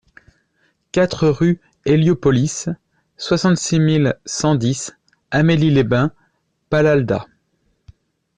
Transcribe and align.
quatre 0.91 1.27
rue 1.27 1.61
Héliopolis, 1.85 2.65
soixante-six 3.17 3.79
mille 3.79 4.17
cent 4.25 4.55
dix 4.55 4.93
Amélie-les-Bains-Palalda 5.29 7.27